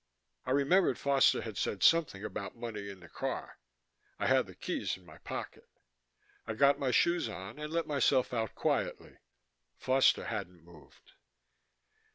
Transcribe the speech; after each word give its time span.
I 0.47 0.49
remembered 0.49 0.97
Foster 0.97 1.41
had 1.43 1.59
said 1.59 1.83
something 1.83 2.23
about 2.25 2.55
money 2.55 2.89
in 2.89 3.01
the 3.01 3.07
car. 3.07 3.59
I 4.17 4.25
had 4.25 4.47
the 4.47 4.55
keys 4.55 4.97
in 4.97 5.05
my 5.05 5.19
pocket. 5.19 5.69
I 6.47 6.55
got 6.55 6.79
my 6.79 6.89
shoes 6.89 7.29
on 7.29 7.59
and 7.59 7.71
let 7.71 7.85
myself 7.85 8.33
out 8.33 8.55
quietly. 8.55 9.19
Foster 9.77 10.25
hadn't 10.25 10.63
moved. 10.63 11.11